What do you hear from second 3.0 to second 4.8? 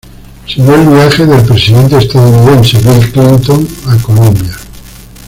Clinton a Colombia.